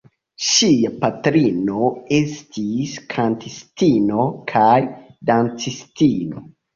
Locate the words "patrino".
1.01-1.83